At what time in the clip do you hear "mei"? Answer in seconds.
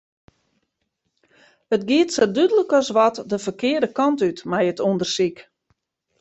4.49-4.65